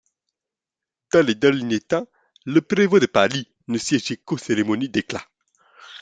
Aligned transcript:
Dans 1.13 1.23
les 1.23 1.35
derniers 1.35 1.79
temps, 1.79 2.07
le 2.47 2.59
prévôt 2.59 2.99
de 2.99 3.05
Paris 3.05 3.47
ne 3.67 3.77
siégeait 3.77 4.17
qu'aux 4.17 4.39
cérémonies 4.39 4.89
d'éclat. 4.89 5.21